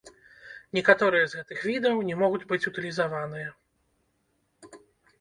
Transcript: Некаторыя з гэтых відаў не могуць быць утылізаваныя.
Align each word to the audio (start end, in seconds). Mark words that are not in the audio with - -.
Некаторыя 0.77 1.25
з 1.27 1.33
гэтых 1.41 1.59
відаў 1.71 1.95
не 2.09 2.15
могуць 2.23 2.43
быць 2.55 2.61
утылізаваныя. 2.73 3.57